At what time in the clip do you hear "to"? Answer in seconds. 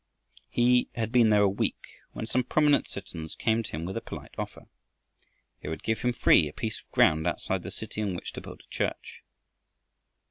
3.61-3.69, 8.33-8.41